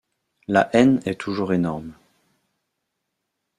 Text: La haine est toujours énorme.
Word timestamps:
La 0.47 0.67
haine 0.73 0.99
est 1.05 1.21
toujours 1.21 1.53
énorme. 1.53 1.93